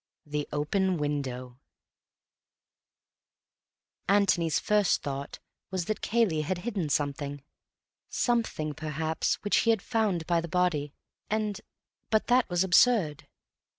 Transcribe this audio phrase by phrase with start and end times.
[0.25, 1.59] The Open Window
[4.09, 5.37] Anthony's first thought
[5.69, 7.43] was that Cayley had hidden something;
[8.09, 10.91] something, perhaps, which he had found by the body,
[11.29, 13.27] and—but that was absurd.